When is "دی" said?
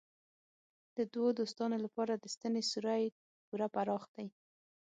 4.15-4.27